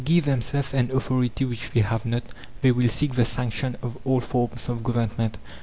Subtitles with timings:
[0.01, 2.23] To give themselves an authority which they have not
[2.63, 5.37] they will seek the sanction of old forms of Government.